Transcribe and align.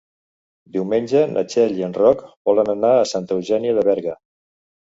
Diumenge 0.77 1.19
na 1.33 1.43
Txell 1.51 1.77
i 1.81 1.85
en 1.89 1.93
Roc 1.99 2.25
volen 2.51 2.73
anar 2.75 2.95
a 3.03 3.07
Santa 3.13 3.39
Eugènia 3.39 3.77
de 3.81 3.89
Berga. 3.93 4.19